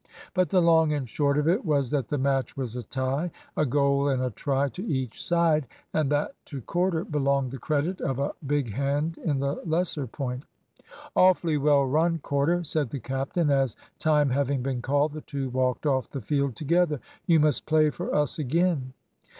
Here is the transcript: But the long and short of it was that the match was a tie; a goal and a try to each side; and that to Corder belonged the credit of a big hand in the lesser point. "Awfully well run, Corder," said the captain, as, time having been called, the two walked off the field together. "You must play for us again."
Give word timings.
But 0.33 0.49
the 0.49 0.63
long 0.63 0.91
and 0.93 1.07
short 1.07 1.37
of 1.37 1.47
it 1.47 1.63
was 1.63 1.91
that 1.91 2.07
the 2.07 2.17
match 2.17 2.57
was 2.57 2.75
a 2.75 2.81
tie; 2.81 3.29
a 3.55 3.67
goal 3.67 4.07
and 4.07 4.19
a 4.19 4.31
try 4.31 4.67
to 4.69 4.83
each 4.87 5.23
side; 5.23 5.67
and 5.93 6.11
that 6.11 6.33
to 6.45 6.59
Corder 6.61 7.03
belonged 7.05 7.51
the 7.51 7.59
credit 7.59 8.01
of 8.01 8.17
a 8.17 8.31
big 8.47 8.73
hand 8.73 9.19
in 9.19 9.37
the 9.41 9.61
lesser 9.63 10.07
point. 10.07 10.45
"Awfully 11.15 11.57
well 11.57 11.85
run, 11.85 12.17
Corder," 12.17 12.63
said 12.63 12.89
the 12.89 12.99
captain, 12.99 13.51
as, 13.51 13.75
time 13.99 14.31
having 14.31 14.63
been 14.63 14.81
called, 14.81 15.13
the 15.13 15.21
two 15.21 15.49
walked 15.51 15.85
off 15.85 16.09
the 16.09 16.19
field 16.19 16.55
together. 16.55 16.99
"You 17.27 17.39
must 17.39 17.67
play 17.67 17.91
for 17.91 18.11
us 18.15 18.39
again." 18.39 18.93